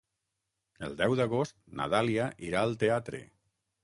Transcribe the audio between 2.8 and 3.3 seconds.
teatre.